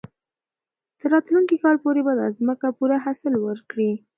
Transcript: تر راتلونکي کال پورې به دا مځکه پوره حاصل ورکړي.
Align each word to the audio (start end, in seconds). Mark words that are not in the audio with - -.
تر 0.99 1.07
راتلونکي 1.13 1.55
کال 1.63 1.75
پورې 1.83 2.01
به 2.05 2.13
دا 2.19 2.27
مځکه 2.47 2.67
پوره 2.77 2.97
حاصل 3.05 3.33
ورکړي. 3.39 3.91